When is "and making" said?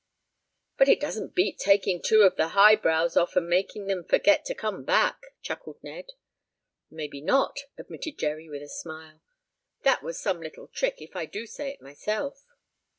3.35-3.85